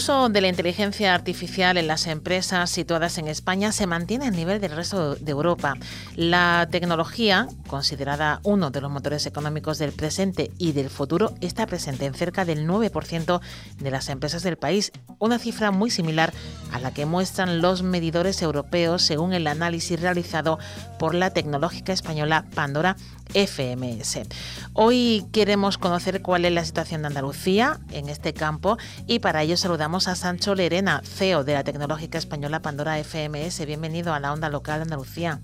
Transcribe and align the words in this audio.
Uso 0.00 0.30
de 0.30 0.40
la 0.40 0.48
inteligencia 0.48 1.14
artificial 1.14 1.76
en 1.76 1.86
las 1.86 2.06
empresas 2.06 2.70
situadas 2.70 3.18
en 3.18 3.28
España 3.28 3.70
se 3.70 3.86
mantiene 3.86 4.28
a 4.28 4.30
nivel 4.30 4.58
del 4.58 4.74
resto 4.74 5.14
de 5.14 5.30
Europa. 5.30 5.74
La 6.16 6.66
tecnología, 6.70 7.48
considerada 7.66 8.40
uno 8.42 8.70
de 8.70 8.80
los 8.80 8.90
motores 8.90 9.26
económicos 9.26 9.76
del 9.76 9.92
presente 9.92 10.52
y 10.56 10.72
del 10.72 10.88
futuro, 10.88 11.34
está 11.42 11.66
presente 11.66 12.06
en 12.06 12.14
cerca 12.14 12.46
del 12.46 12.66
9% 12.66 13.42
de 13.78 13.90
las 13.90 14.08
empresas 14.08 14.42
del 14.42 14.56
país, 14.56 14.90
una 15.18 15.38
cifra 15.38 15.70
muy 15.70 15.90
similar 15.90 16.32
a 16.72 16.78
la 16.78 16.94
que 16.94 17.04
muestran 17.04 17.60
los 17.60 17.82
medidores 17.82 18.40
europeos 18.40 19.02
según 19.02 19.34
el 19.34 19.46
análisis 19.46 20.00
realizado 20.00 20.58
por 20.98 21.14
la 21.14 21.28
tecnológica 21.28 21.92
española 21.92 22.46
Pandora 22.54 22.96
FMS. 23.34 24.28
Hoy 24.72 25.24
queremos 25.32 25.78
conocer 25.78 26.22
cuál 26.22 26.44
es 26.44 26.52
la 26.52 26.64
situación 26.64 27.02
de 27.02 27.08
Andalucía 27.08 27.78
en 27.90 28.08
este 28.08 28.32
campo 28.32 28.76
y 29.06 29.20
para 29.20 29.42
ello 29.42 29.56
saludamos 29.56 30.08
a 30.08 30.14
Sancho 30.14 30.54
Lerena, 30.54 31.00
CEO 31.04 31.44
de 31.44 31.54
la 31.54 31.64
tecnológica 31.64 32.18
española 32.18 32.62
Pandora 32.62 33.02
FMS. 33.02 33.66
Bienvenido 33.66 34.14
a 34.14 34.20
la 34.20 34.32
onda 34.32 34.48
local 34.48 34.78
de 34.78 34.82
Andalucía. 34.84 35.40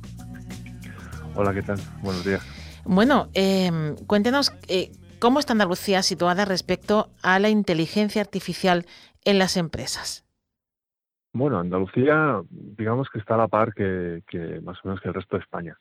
Hola, 1.34 1.52
¿qué 1.52 1.62
tal? 1.62 1.78
Buenos 2.02 2.24
días. 2.24 2.42
Bueno, 2.84 3.28
eh, 3.34 3.94
cuéntenos 4.06 4.52
eh, 4.68 4.92
cómo 5.18 5.38
está 5.38 5.52
Andalucía 5.52 6.02
situada 6.02 6.44
respecto 6.44 7.10
a 7.22 7.38
la 7.38 7.48
inteligencia 7.48 8.22
artificial 8.22 8.86
en 9.24 9.38
las 9.38 9.56
empresas. 9.56 10.24
Bueno, 11.32 11.58
Andalucía, 11.58 12.40
digamos 12.50 13.08
que 13.12 13.18
está 13.18 13.34
a 13.34 13.38
la 13.38 13.48
par 13.48 13.74
que, 13.74 14.22
que 14.26 14.60
más 14.62 14.78
o 14.82 14.88
menos 14.88 15.02
que 15.02 15.08
el 15.08 15.14
resto 15.14 15.36
de 15.36 15.42
España. 15.42 15.76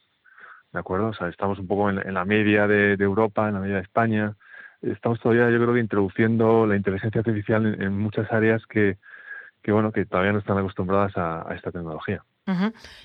¿De 0.76 0.82
acuerdo? 0.82 1.08
O 1.08 1.14
sea, 1.14 1.30
estamos 1.30 1.58
un 1.58 1.68
poco 1.68 1.90
en, 1.90 2.14
la 2.14 2.26
media 2.26 2.68
de, 2.68 2.94
Europa, 3.00 3.48
en 3.48 3.56
la 3.56 3.60
media 3.62 3.76
de 3.78 3.82
España. 3.82 4.36
Estamos 4.82 5.20
todavía, 5.20 5.50
yo 5.50 5.58
creo 5.58 5.74
que 5.74 5.80
introduciendo 5.80 6.68
la 6.68 6.76
inteligencia 6.76 7.20
artificial 7.20 7.82
en, 7.82 7.98
muchas 7.98 8.32
áreas 8.32 8.62
que, 8.68 8.98
bueno, 9.68 9.92
que 9.92 10.06
todavía 10.06 10.34
no 10.34 10.40
están 10.40 10.58
acostumbradas 10.58 11.14
a, 11.16 11.48
esta 11.56 11.72
tecnología. 11.72 12.24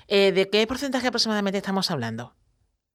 Eh, 0.07 0.31
¿De 0.33 0.49
qué 0.49 0.67
porcentaje 0.67 1.07
aproximadamente 1.07 1.57
estamos 1.57 1.89
hablando? 1.89 2.35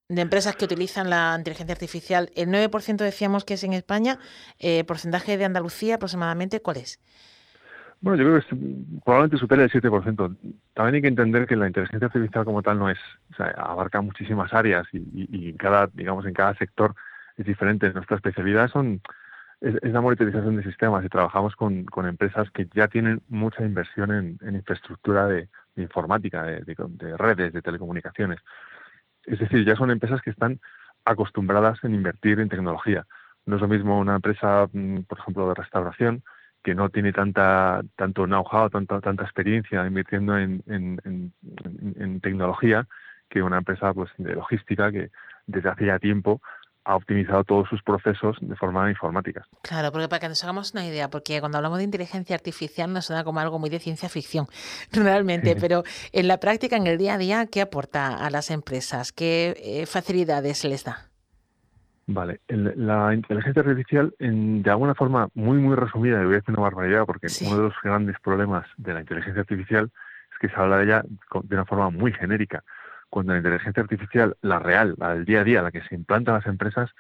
De 0.09 0.21
empresas 0.21 0.55
que 0.55 0.67
utilizan 0.67 1.11
la 1.11 1.35
inteligencia 1.37 1.73
artificial. 1.73 2.31
El 2.37 2.51
9% 2.51 2.99
decíamos 2.99 3.45
que 3.45 3.55
es 3.55 3.65
en 3.65 3.73
España. 3.73 4.19
Eh, 4.61 4.85
¿Porcentaje 4.85 5.37
de 5.37 5.47
Andalucía 5.47 5.97
aproximadamente 5.97 6.61
cuál 6.61 6.77
es? 6.77 7.01
Bueno, 8.07 8.23
yo 8.23 8.29
creo 8.29 8.41
que 8.41 8.57
probablemente 9.05 9.37
supere 9.37 9.65
el 9.65 9.71
7%. 9.73 10.37
También 10.75 10.95
hay 10.95 11.03
que 11.03 11.09
entender 11.09 11.45
que 11.45 11.57
la 11.57 11.67
inteligencia 11.67 12.07
artificial 12.07 12.45
como 12.45 12.63
tal 12.63 12.79
no 12.79 12.89
es, 12.89 13.01
o 13.33 13.35
sea, 13.35 13.47
abarca 13.47 14.01
muchísimas 14.01 14.55
áreas 14.55 14.87
y, 14.93 15.49
en 15.51 15.57
cada, 15.57 15.89
digamos, 15.93 16.25
en 16.25 16.33
cada 16.33 16.55
sector 16.55 16.95
es 17.37 17.45
diferente. 17.47 17.93
Nuestra 17.93 18.15
especialidad 18.15 18.71
son 18.71 19.01
es, 19.61 19.75
la 19.83 20.01
monitorización 20.01 20.57
de 20.57 20.63
sistemas 20.63 21.05
y 21.05 21.09
trabajamos 21.09 21.57
con, 21.57 21.85
empresas 22.05 22.49
que 22.53 22.69
ya 22.73 22.87
tienen 22.87 23.23
mucha 23.29 23.65
inversión 23.65 24.39
en, 24.41 24.55
infraestructura 24.55 25.27
de, 25.27 25.49
informática, 25.75 26.45
de, 26.45 26.63
de, 26.65 27.17
redes, 27.17 27.53
de 27.53 27.61
telecomunicaciones. 27.61 28.39
Es 29.25 29.41
decir, 29.41 29.65
ya 29.65 29.75
son 29.75 29.91
empresas 29.91 30.23
que 30.23 30.31
están 30.31 30.61
acostumbradas 31.05 31.83
en 31.83 31.97
invertir 31.97 32.39
en 32.39 32.51
tecnología. 32.51 33.05
No 33.47 33.57
es 33.57 33.63
lo 33.63 33.67
mismo 33.67 33.99
una 33.99 34.15
empresa, 34.15 34.69
mm, 34.73 35.01
por 35.09 35.19
ejemplo, 35.19 35.49
de 35.49 35.55
restauración, 35.55 36.23
que 36.67 36.75
no 36.75 36.89
tiene 36.89 37.13
tanta 37.13 37.81
tanto 37.95 38.27
know-how, 38.27 38.69
tanta, 38.69 39.01
tanta 39.01 39.23
experiencia 39.23 39.87
invirtiendo 39.87 40.37
en, 40.37 40.65
en, 40.67 42.21
tecnología 42.21 42.89
que 43.29 43.41
una 43.41 43.59
empresa 43.59 43.95
pues 43.95 44.11
de 44.19 44.35
logística 44.35 44.91
que 44.91 45.11
desde 45.47 45.69
hace 45.69 45.87
ya 45.87 46.01
tiempo 46.01 46.41
ha 46.83 46.97
optimizado 46.97 47.45
todos 47.45 47.69
sus 47.69 47.85
procesos 47.85 48.37
de 48.41 48.57
forma 48.57 48.91
informática. 48.91 49.47
Claro, 49.63 49.93
porque 49.93 50.09
para 50.09 50.19
que 50.19 50.29
nos 50.29 50.43
hagamos 50.43 50.73
una 50.73 50.85
idea, 50.85 51.09
porque 51.09 51.39
cuando 51.39 51.59
hablamos 51.59 51.79
de 51.79 51.85
inteligencia 51.85 52.35
artificial 52.35 52.93
nos 52.93 53.07
suena 53.07 53.23
como 53.23 53.39
algo 53.39 53.61
muy 53.61 53.71
de 53.71 53.79
ciencia 53.79 54.09
ficción, 54.09 54.49
realmente, 54.93 55.55
pero 55.55 55.85
en 56.11 56.27
la 56.27 56.41
práctica, 56.41 56.77
en 56.77 56.89
el 56.89 56.99
día 56.99 57.15
a 57.15 57.19
día, 57.19 57.47
¿qué 57.47 57.61
aporta 57.61 58.17
a 58.17 58.29
las 58.29 58.51
empresas? 58.51 59.13
¿Qué 59.13 59.55
eh, 59.63 59.87
facilidades 59.87 60.65
les 60.65 60.83
da? 60.83 61.06
Vale, 62.09 62.41
la 62.47 63.13
inteligencia 63.13 63.63
artificial, 63.63 64.15
en, 64.21 64.63
de 64.63 64.71
alguna 64.71 64.95
forma 64.95 65.29
muy, 65.35 65.59
muy 65.59 65.75
resumida, 65.75 66.21
le 66.21 66.27
voy 66.27 66.35
a 66.35 66.39
decir 66.39 66.55
una 66.55 66.63
barbaridad, 66.63 67.05
porque 67.05 67.27
uno 67.45 67.57
de 67.57 67.63
los 67.65 67.75
grandes 67.83 68.17
problemas 68.21 68.65
de 68.77 68.95
la 68.95 69.01
inteligencia 69.01 69.41
artificial 69.41 69.91
es 70.31 70.39
que 70.39 70.49
se 70.49 70.55
habla 70.55 70.79
de 70.79 70.85
ella 70.85 71.03
de 71.03 71.55
una 71.57 71.65
forma 71.65 71.91
muy 71.91 72.13
genérica, 72.13 72.63
cuando 73.11 73.33
la 73.33 73.39
inteligencia 73.39 73.83
artificial, 73.83 74.37
la 74.41 74.61
real, 74.61 74.95
la 74.99 75.15
del 75.15 75.25
día 75.25 75.41
a 75.41 75.45
día, 75.45 75.63
la 75.63 75.73
que 75.73 75.83
se 75.83 75.97
implanta 75.97 76.31
en 76.31 76.37
las 76.37 76.47
empresas, 76.47 76.91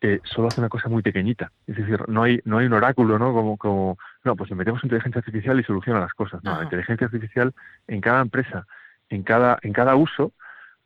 eh, 0.00 0.20
solo 0.24 0.48
hace 0.48 0.60
una 0.60 0.70
cosa 0.70 0.88
muy 0.88 1.02
pequeñita. 1.02 1.52
Es 1.66 1.76
decir, 1.76 2.08
no 2.08 2.22
hay, 2.22 2.40
no 2.46 2.58
hay 2.58 2.66
un 2.66 2.72
oráculo, 2.72 3.18
¿no? 3.18 3.34
Como, 3.34 3.58
como, 3.58 3.98
no, 4.24 4.36
pues 4.36 4.50
metemos 4.52 4.82
inteligencia 4.82 5.18
artificial 5.18 5.60
y 5.60 5.64
soluciona 5.64 6.00
las 6.00 6.14
cosas. 6.14 6.42
No, 6.42 6.56
la 6.56 6.64
inteligencia 6.64 7.04
artificial 7.04 7.52
en 7.86 8.00
cada 8.00 8.22
empresa, 8.22 8.66
en 9.10 9.22
cada, 9.22 9.58
en 9.60 9.74
cada 9.74 9.96
uso, 9.96 10.32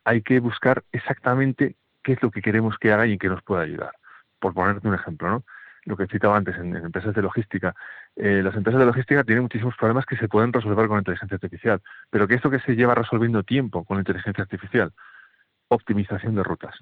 hay 0.02 0.22
que 0.22 0.40
buscar 0.40 0.82
exactamente 0.90 1.76
qué 2.04 2.12
es 2.12 2.22
lo 2.22 2.30
que 2.30 2.42
queremos 2.42 2.78
que 2.78 2.92
haga 2.92 3.06
y 3.06 3.12
en 3.12 3.18
qué 3.18 3.28
nos 3.28 3.42
pueda 3.42 3.62
ayudar. 3.62 3.92
Por 4.38 4.54
ponerte 4.54 4.86
un 4.86 4.94
ejemplo, 4.94 5.28
¿no? 5.28 5.44
Lo 5.86 5.96
que 5.96 6.06
citaba 6.06 6.36
antes 6.36 6.56
en, 6.56 6.76
empresas 6.76 7.14
de 7.14 7.22
logística. 7.22 7.74
Eh, 8.16 8.42
las 8.42 8.54
empresas 8.54 8.78
de 8.80 8.86
logística 8.86 9.24
tienen 9.24 9.42
muchísimos 9.42 9.76
problemas 9.76 10.06
que 10.06 10.16
se 10.16 10.28
pueden 10.28 10.52
resolver 10.52 10.86
con 10.86 10.98
inteligencia 10.98 11.34
artificial. 11.34 11.82
Pero 12.10 12.28
¿qué 12.28 12.36
es 12.36 12.44
lo 12.44 12.50
que 12.50 12.60
se 12.60 12.76
lleva 12.76 12.94
resolviendo 12.94 13.42
tiempo 13.42 13.84
con 13.84 13.98
inteligencia 13.98 14.42
artificial? 14.42 14.92
Optimización 15.68 16.36
de 16.36 16.42
rutas. 16.42 16.74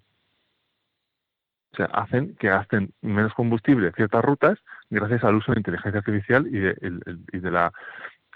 O 1.72 1.76
sea, 1.76 1.86
hacen 1.86 2.36
que 2.36 2.48
gasten 2.48 2.92
menos 3.00 3.32
combustible 3.32 3.92
ciertas 3.92 4.22
rutas 4.22 4.58
gracias 4.90 5.24
al 5.24 5.36
uso 5.36 5.52
de 5.52 5.60
inteligencia 5.60 6.00
artificial 6.00 6.46
y 6.46 6.58
de 6.60 7.50
la 7.50 7.72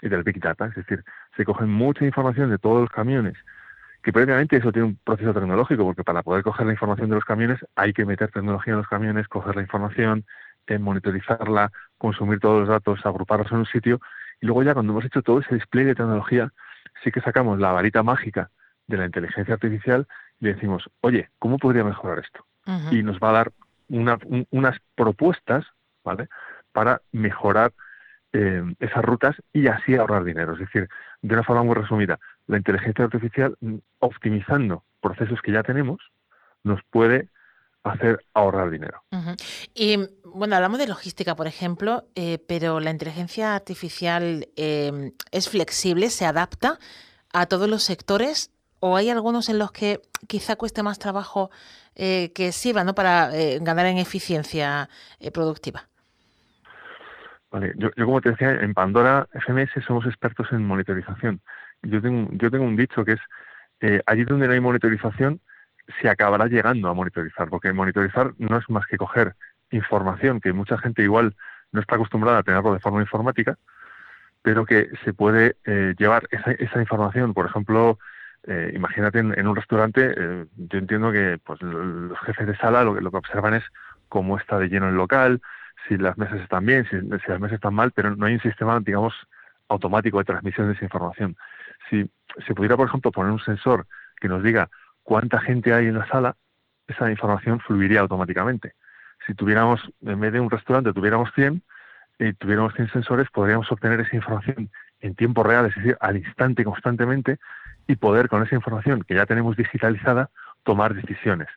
y 0.01 0.09
del 0.09 0.23
Big 0.23 0.39
Data. 0.39 0.67
Es 0.67 0.75
decir, 0.75 1.03
se 1.35 1.45
cogen 1.45 1.69
mucha 1.69 2.05
información 2.05 2.49
de 2.49 2.57
todos 2.57 2.81
los 2.81 2.89
camiones 2.89 3.35
que 4.03 4.13
previamente 4.13 4.57
eso 4.57 4.71
tiene 4.71 4.89
un 4.89 4.99
proceso 5.03 5.33
tecnológico, 5.33 5.83
porque 5.83 6.03
para 6.03 6.23
poder 6.23 6.43
coger 6.43 6.65
la 6.65 6.73
información 6.73 7.09
de 7.09 7.15
los 7.15 7.25
camiones 7.25 7.59
hay 7.75 7.93
que 7.93 8.05
meter 8.05 8.31
tecnología 8.31 8.73
en 8.73 8.79
los 8.79 8.87
camiones, 8.87 9.27
coger 9.27 9.55
la 9.55 9.61
información, 9.61 10.25
eh, 10.67 10.77
monitorizarla, 10.79 11.71
consumir 11.97 12.39
todos 12.39 12.61
los 12.61 12.69
datos, 12.69 13.05
agruparlos 13.05 13.51
en 13.51 13.59
un 13.59 13.65
sitio, 13.65 13.99
y 14.41 14.45
luego 14.45 14.63
ya 14.63 14.73
cuando 14.73 14.93
hemos 14.93 15.05
hecho 15.05 15.21
todo 15.21 15.39
ese 15.39 15.55
despliegue 15.55 15.89
de 15.89 15.95
tecnología, 15.95 16.51
sí 17.03 17.11
que 17.11 17.21
sacamos 17.21 17.59
la 17.59 17.71
varita 17.71 18.03
mágica 18.03 18.49
de 18.87 18.97
la 18.97 19.05
inteligencia 19.05 19.55
artificial 19.55 20.07
y 20.39 20.45
le 20.45 20.53
decimos, 20.53 20.89
oye, 21.01 21.29
¿cómo 21.39 21.57
podría 21.57 21.83
mejorar 21.83 22.19
esto? 22.19 22.45
Y 22.91 23.01
nos 23.01 23.17
va 23.19 23.29
a 23.29 23.33
dar 23.33 23.51
unas 23.89 24.77
propuestas, 24.95 25.65
¿vale? 26.03 26.27
Para 26.73 27.01
mejorar 27.13 27.71
eh, 28.33 28.61
esas 28.79 29.05
rutas 29.05 29.35
y 29.53 29.67
así 29.67 29.95
ahorrar 29.95 30.25
dinero. 30.25 30.53
Es 30.53 30.59
decir, 30.59 30.89
de 31.21 31.33
una 31.33 31.43
forma 31.43 31.63
muy 31.63 31.75
resumida, 31.75 32.19
la 32.47 32.57
inteligencia 32.57 33.05
artificial, 33.05 33.55
mm, 33.61 33.77
optimizando 33.99 34.83
procesos 35.01 35.41
que 35.41 35.51
ya 35.51 35.63
tenemos, 35.63 35.99
nos 36.63 36.81
puede 36.89 37.29
hacer 37.83 38.19
ahorrar 38.33 38.69
dinero. 38.69 39.03
Y 39.73 39.97
bueno, 40.25 40.55
hablamos 40.55 40.79
de 40.79 40.87
logística, 40.87 41.35
por 41.35 41.47
ejemplo, 41.47 42.05
eh, 42.15 42.39
pero 42.47 42.79
la 42.79 42.91
inteligencia 42.91 43.55
artificial 43.55 44.47
eh, 44.55 45.11
es 45.31 45.49
flexible, 45.49 46.09
se 46.09 46.25
adapta 46.25 46.79
a 47.33 47.45
todos 47.45 47.69
los 47.69 47.83
sectores 47.83 48.51
o 48.79 48.95
hay 48.95 49.09
algunos 49.09 49.49
en 49.49 49.59
los 49.59 49.71
que 49.71 50.01
quizá 50.27 50.55
cueste 50.55 50.83
más 50.83 50.99
trabajo 50.99 51.49
eh, 51.95 52.31
que 52.33 52.51
sirva 52.51 52.83
¿no? 52.83 52.93
para 52.93 53.31
ganar 53.61 53.85
en 53.87 53.97
eficiencia 53.97 54.89
productiva. 55.33 55.87
Vale, 57.49 57.73
yo, 57.77 57.89
yo, 57.95 58.05
como 58.05 58.21
te 58.21 58.31
decía, 58.31 58.51
en 58.51 58.73
Pandora 58.73 59.27
FMS 59.31 59.71
somos 59.85 60.05
expertos 60.05 60.47
en 60.51 60.65
monitorización. 60.65 61.41
Yo 61.83 62.01
tengo, 62.01 62.29
yo 62.33 62.51
tengo 62.51 62.65
un 62.65 62.75
dicho 62.75 63.05
que 63.05 63.13
es, 63.13 63.19
eh, 63.81 64.01
allí 64.05 64.25
donde 64.25 64.47
no 64.47 64.53
hay 64.53 64.59
monitorización, 64.59 65.39
se 66.01 66.09
acabará 66.09 66.47
llegando 66.47 66.89
a 66.89 66.93
monitorizar, 66.93 67.49
porque 67.49 67.71
monitorizar 67.73 68.33
no 68.37 68.57
es 68.57 68.69
más 68.69 68.85
que 68.87 68.97
coger 68.97 69.35
información 69.71 70.39
que 70.39 70.53
mucha 70.53 70.77
gente 70.77 71.03
igual 71.03 71.35
no 71.71 71.81
está 71.81 71.95
acostumbrada 71.95 72.39
a 72.39 72.43
tenerlo 72.43 72.73
de 72.73 72.79
forma 72.79 73.01
informática, 73.01 73.57
pero 74.41 74.65
que 74.65 74.89
se 75.03 75.13
puede 75.13 75.57
eh, 75.65 75.93
llevar 75.97 76.27
esa, 76.31 76.51
esa, 76.51 76.79
información, 76.79 77.33
por 77.33 77.45
ejemplo, 77.45 77.99
eh, 78.45 78.71
imagínate 78.73 79.19
en, 79.19 79.47
un 79.47 79.55
restaurante, 79.55 80.13
eh, 80.17 80.45
yo 80.55 80.79
entiendo 80.79 81.11
que 81.11 81.37
pues 81.43 81.61
los 81.61 82.17
jefes 82.19 82.47
de 82.47 82.57
sala 82.57 82.83
lo 82.83 82.95
que, 82.95 83.01
lo 83.01 83.11
que 83.11 83.17
observan 83.17 83.55
es 83.55 83.63
cómo 84.07 84.37
está 84.37 84.57
de 84.57 84.69
lleno 84.69 84.87
el 84.87 84.95
local, 84.95 85.41
si 85.87 85.97
las 85.97 86.17
mesas 86.17 86.39
están 86.41 86.65
bien, 86.65 86.85
si, 86.85 86.97
si 86.99 87.31
las 87.31 87.39
mesas 87.39 87.55
están 87.55 87.73
mal, 87.73 87.91
pero 87.91 88.15
no 88.15 88.25
hay 88.25 88.35
un 88.35 88.41
sistema, 88.41 88.79
digamos, 88.79 89.13
automático 89.69 90.17
de 90.19 90.25
transmisión 90.25 90.67
de 90.67 90.73
esa 90.73 90.85
información. 90.85 91.35
Si 91.89 92.09
se 92.45 92.55
pudiera, 92.55 92.77
por 92.77 92.87
ejemplo, 92.87 93.11
poner 93.11 93.31
un 93.31 93.39
sensor 93.39 93.85
que 94.19 94.27
nos 94.27 94.43
diga 94.43 94.69
cuánta 95.03 95.39
gente 95.39 95.73
hay 95.73 95.87
en 95.87 95.97
la 95.97 96.07
sala, 96.07 96.35
esa 96.87 97.09
información 97.09 97.59
fluiría 97.59 98.01
automáticamente. 98.01 98.73
Si 99.25 99.33
tuviéramos, 99.33 99.81
en 100.01 100.19
vez 100.19 100.33
de 100.33 100.39
un 100.39 100.49
restaurante, 100.49 100.93
tuviéramos 100.93 101.31
100 101.35 101.61
y 102.19 102.33
tuviéramos 102.33 102.73
100 102.73 102.91
sensores, 102.91 103.29
podríamos 103.29 103.71
obtener 103.71 103.99
esa 103.99 104.15
información 104.15 104.69
en 105.01 105.15
tiempo 105.15 105.43
real, 105.43 105.65
es 105.65 105.75
decir, 105.75 105.97
al 105.99 106.17
instante 106.17 106.63
constantemente, 106.63 107.37
y 107.87 107.95
poder 107.95 108.27
con 108.27 108.43
esa 108.43 108.55
información 108.55 109.03
que 109.03 109.15
ya 109.15 109.25
tenemos 109.25 109.55
digitalizada 109.55 110.29
tomar 110.63 110.93
decisiones. 110.93 111.47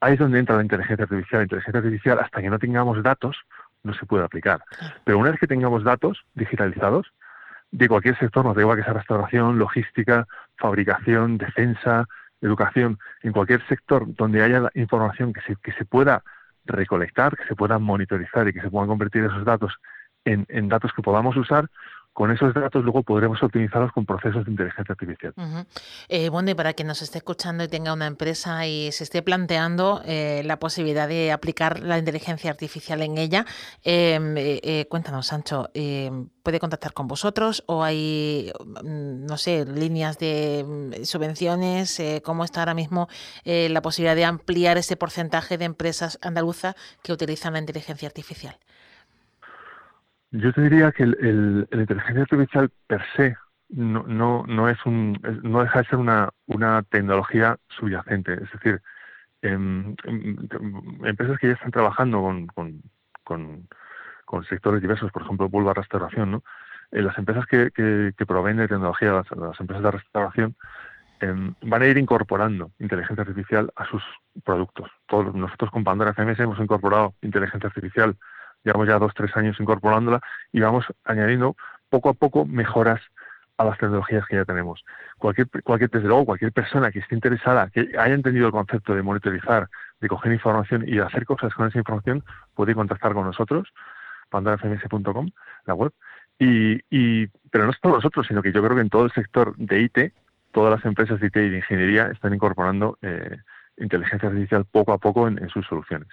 Ahí 0.00 0.14
es 0.14 0.18
donde 0.18 0.38
entra 0.38 0.56
la 0.56 0.62
inteligencia 0.62 1.04
artificial. 1.04 1.40
La 1.40 1.44
inteligencia 1.44 1.78
artificial, 1.78 2.18
hasta 2.20 2.40
que 2.40 2.50
no 2.50 2.58
tengamos 2.58 3.02
datos, 3.02 3.36
no 3.82 3.94
se 3.94 4.06
puede 4.06 4.24
aplicar. 4.24 4.62
Pero 5.04 5.18
una 5.18 5.30
vez 5.30 5.40
que 5.40 5.46
tengamos 5.46 5.84
datos 5.84 6.24
digitalizados, 6.34 7.12
de 7.72 7.88
cualquier 7.88 8.18
sector, 8.18 8.44
nos 8.44 8.54
da 8.54 8.60
igual 8.62 8.76
que 8.76 8.84
sea 8.84 8.92
restauración, 8.92 9.58
logística, 9.58 10.28
fabricación, 10.56 11.38
defensa, 11.38 12.06
educación, 12.42 12.98
en 13.22 13.32
cualquier 13.32 13.66
sector 13.66 14.04
donde 14.14 14.42
haya 14.42 14.70
información 14.74 15.32
que 15.32 15.40
se, 15.40 15.56
que 15.56 15.72
se 15.72 15.84
pueda 15.84 16.22
recolectar, 16.66 17.36
que 17.36 17.44
se 17.44 17.56
pueda 17.56 17.78
monitorizar 17.78 18.46
y 18.46 18.52
que 18.52 18.60
se 18.60 18.70
puedan 18.70 18.88
convertir 18.88 19.24
esos 19.24 19.44
datos 19.44 19.74
en, 20.24 20.46
en 20.48 20.68
datos 20.68 20.92
que 20.92 21.02
podamos 21.02 21.36
usar, 21.36 21.68
con 22.12 22.30
esos 22.30 22.52
datos 22.52 22.82
luego 22.84 23.02
podremos 23.02 23.42
optimizarlos 23.42 23.92
con 23.92 24.04
procesos 24.04 24.44
de 24.44 24.50
inteligencia 24.50 24.92
artificial. 24.92 25.34
Eh, 26.08 26.28
bueno, 26.28 26.50
y 26.50 26.54
para 26.54 26.74
quien 26.74 26.88
nos 26.88 27.00
esté 27.00 27.18
escuchando 27.18 27.64
y 27.64 27.68
tenga 27.68 27.92
una 27.92 28.06
empresa 28.06 28.66
y 28.66 28.92
se 28.92 29.04
esté 29.04 29.22
planteando 29.22 30.02
eh, 30.04 30.42
la 30.44 30.58
posibilidad 30.58 31.08
de 31.08 31.32
aplicar 31.32 31.80
la 31.80 31.98
inteligencia 31.98 32.50
artificial 32.50 33.00
en 33.02 33.16
ella, 33.16 33.46
em, 33.82 34.34
eh, 34.36 34.86
cuéntanos, 34.90 35.26
Sancho, 35.26 35.70
em, 35.72 36.28
¿puede 36.42 36.60
contactar 36.60 36.92
con 36.92 37.08
vosotros 37.08 37.64
o 37.66 37.82
hay, 37.82 38.52
mm, 38.60 39.24
no 39.24 39.38
sé, 39.38 39.64
líneas 39.64 40.18
de 40.18 40.64
mm, 40.66 41.04
subvenciones? 41.04 42.02
¿Cómo 42.22 42.44
está 42.44 42.60
ahora 42.60 42.74
mismo 42.74 43.08
la 43.44 43.80
posibilidad 43.80 44.16
de 44.16 44.24
ampliar 44.24 44.76
ese 44.76 44.96
porcentaje 44.96 45.56
de 45.56 45.64
empresas 45.64 46.18
andaluzas 46.22 46.74
que 47.02 47.12
utilizan 47.12 47.54
la 47.54 47.60
inteligencia 47.60 48.06
artificial? 48.06 48.58
Yo 50.32 50.52
te 50.52 50.62
diría 50.62 50.92
que 50.92 51.02
el, 51.02 51.68
la 51.70 51.80
inteligencia 51.82 52.22
artificial 52.22 52.70
per 52.86 53.02
se 53.16 53.36
no, 53.68 54.02
no, 54.06 54.44
no, 54.46 54.68
es 54.68 54.78
un, 54.86 55.18
no 55.42 55.62
deja 55.62 55.80
de 55.80 55.88
ser 55.88 55.98
una, 55.98 56.30
una 56.46 56.82
tecnología 56.84 57.58
subyacente. 57.68 58.34
Es 58.34 58.52
decir, 58.52 58.82
em, 59.42 59.94
em, 60.04 60.36
empresas 61.04 61.38
que 61.38 61.48
ya 61.48 61.54
están 61.54 61.70
trabajando 61.70 62.22
con, 62.22 62.46
con, 63.24 63.68
con, 64.24 64.44
sectores 64.44 64.80
diversos, 64.80 65.12
por 65.12 65.22
ejemplo, 65.22 65.48
Bulba 65.48 65.74
Restauración, 65.74 66.30
¿no? 66.32 66.44
Eh, 66.90 67.02
las 67.02 67.16
empresas 67.18 67.46
que, 67.46 67.70
que, 67.70 68.26
proveen 68.26 68.56
de 68.56 68.68
tecnología, 68.68 69.12
las, 69.12 69.60
empresas 69.60 69.82
de 69.82 69.90
restauración, 69.90 70.56
em, 71.20 71.54
van 71.62 71.82
a 71.82 71.86
ir 71.86 71.98
incorporando 71.98 72.72
inteligencia 72.78 73.22
artificial 73.22 73.70
a 73.76 73.86
sus 73.86 74.02
productos. 74.44 74.90
Todos, 75.06 75.34
nosotros 75.34 75.70
con 75.70 75.84
Pandora 75.84 76.12
FMS 76.14 76.40
hemos 76.40 76.58
incorporado 76.58 77.14
inteligencia 77.22 77.68
artificial 77.68 78.16
llevamos 78.64 78.88
ya 78.88 78.98
dos, 78.98 79.12
tres 79.14 79.36
años 79.36 79.58
incorporándola 79.60 80.20
y 80.52 80.60
vamos 80.60 80.86
añadiendo 81.04 81.56
poco 81.88 82.08
a 82.08 82.14
poco 82.14 82.44
mejoras 82.44 83.00
a 83.58 83.64
las 83.64 83.78
tecnologías 83.78 84.26
que 84.26 84.36
ya 84.36 84.44
tenemos. 84.44 84.84
Cualquier, 85.18 85.48
cualquier, 85.62 85.90
desde 85.90 86.08
luego, 86.08 86.26
cualquier 86.26 86.52
persona 86.52 86.90
que 86.90 87.00
esté 87.00 87.14
interesada, 87.14 87.68
que 87.70 87.80
haya 87.98 88.14
entendido 88.14 88.46
el 88.46 88.52
concepto 88.52 88.94
de 88.94 89.02
monitorizar, 89.02 89.68
de 90.00 90.08
coger 90.08 90.32
información 90.32 90.84
y 90.86 90.96
de 90.96 91.02
hacer 91.02 91.24
cosas 91.24 91.54
con 91.54 91.68
esa 91.68 91.78
información, 91.78 92.24
puede 92.54 92.74
contactar 92.74 93.14
con 93.14 93.24
nosotros, 93.24 93.72
pandorafms.com, 94.30 95.30
la 95.66 95.74
web. 95.74 95.92
Y, 96.38 96.80
y, 96.90 97.28
pero 97.50 97.66
no 97.66 97.70
es 97.70 97.78
nosotros, 97.84 98.26
sino 98.26 98.42
que 98.42 98.52
yo 98.52 98.62
creo 98.62 98.74
que 98.74 98.82
en 98.82 98.88
todo 98.88 99.04
el 99.04 99.12
sector 99.12 99.54
de 99.56 99.80
IT, 99.82 100.12
todas 100.50 100.74
las 100.74 100.84
empresas 100.84 101.20
de 101.20 101.26
IT 101.26 101.36
y 101.36 101.50
de 101.50 101.56
ingeniería 101.58 102.08
están 102.08 102.34
incorporando 102.34 102.98
eh, 103.02 103.38
inteligencia 103.78 104.28
artificial 104.28 104.64
poco 104.64 104.92
a 104.92 104.98
poco 104.98 105.28
en, 105.28 105.48
sus 105.48 105.66
soluciones. 105.66 106.08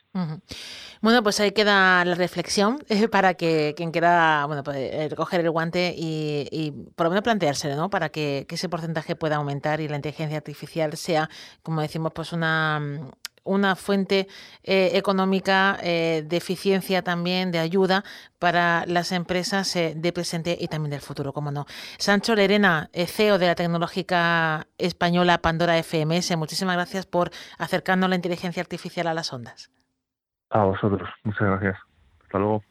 Bueno, 1.01 1.23
pues 1.23 1.39
ahí 1.39 1.51
queda 1.51 2.03
la 2.05 2.15
reflexión 2.15 2.79
eh, 2.89 3.07
para 3.07 3.33
que 3.35 3.73
quien 3.75 3.91
quiera 3.91 4.45
bueno, 4.47 4.63
pues, 4.63 4.77
eh, 4.77 5.09
el 5.31 5.49
guante 5.51 5.93
y, 5.95 6.73
por 6.95 7.05
lo 7.05 7.11
menos 7.11 7.23
planteárselo, 7.23 7.75
¿no? 7.75 7.89
Para 7.89 8.09
que, 8.09 8.45
ese 8.49 8.69
porcentaje 8.69 9.15
pueda 9.15 9.37
aumentar 9.37 9.79
y 9.79 9.87
la 9.87 9.95
inteligencia 9.95 10.37
artificial 10.37 10.95
sea, 10.97 11.29
como 11.63 11.81
decimos, 11.81 12.11
pues 12.13 12.33
una 12.33 12.81
una 13.49 13.75
fuente 13.75 14.27
eh, 14.63 14.91
económica 14.93 15.77
eh, 15.81 16.23
de 16.25 16.37
eficiencia 16.37 17.01
también, 17.01 17.51
de 17.51 17.59
ayuda 17.59 18.03
para 18.37 18.85
las 18.85 19.11
empresas 19.11 19.75
eh, 19.75 19.93
de 19.95 20.13
presente 20.13 20.57
y 20.59 20.67
también 20.67 20.91
del 20.91 21.01
futuro, 21.01 21.33
como 21.33 21.51
no. 21.51 21.65
Sancho 21.97 22.35
Lerena, 22.35 22.89
CEO 22.93 23.37
de 23.39 23.47
la 23.47 23.55
tecnológica 23.55 24.67
española 24.77 25.39
Pandora 25.39 25.81
FMS, 25.81 26.37
muchísimas 26.37 26.75
gracias 26.75 27.05
por 27.05 27.31
acercarnos 27.57 28.09
la 28.09 28.15
inteligencia 28.15 28.61
artificial 28.61 29.07
a 29.07 29.13
las 29.13 29.33
ondas. 29.33 29.71
A 30.51 30.63
vosotros, 30.63 31.09
muchas 31.23 31.41
gracias. 31.41 31.77
Hasta 32.23 32.37
luego. 32.37 32.63